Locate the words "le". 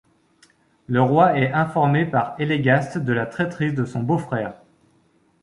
0.87-0.99